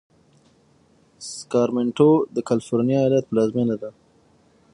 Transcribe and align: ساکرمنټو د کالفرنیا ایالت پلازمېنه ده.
ساکرمنټو 1.31 2.09
د 2.35 2.37
کالفرنیا 2.47 2.99
ایالت 3.01 3.25
پلازمېنه 3.29 3.75
ده. 3.81 3.89